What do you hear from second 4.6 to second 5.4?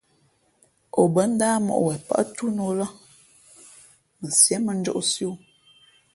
mᾱ njōʼsī o.